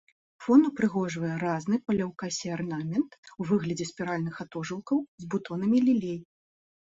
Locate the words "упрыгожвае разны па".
0.69-1.95